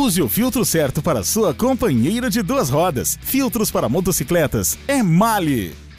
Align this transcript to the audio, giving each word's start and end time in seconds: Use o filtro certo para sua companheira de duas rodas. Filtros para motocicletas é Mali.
Use 0.00 0.22
o 0.22 0.30
filtro 0.30 0.64
certo 0.64 1.02
para 1.02 1.22
sua 1.22 1.52
companheira 1.52 2.30
de 2.30 2.40
duas 2.40 2.70
rodas. 2.70 3.18
Filtros 3.20 3.70
para 3.70 3.86
motocicletas 3.86 4.78
é 4.88 5.02
Mali. 5.02 5.89